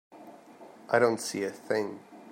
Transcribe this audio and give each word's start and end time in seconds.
I 0.89 0.97
don't 0.97 1.19
see 1.21 1.43
a 1.43 1.51
thing. 1.51 1.99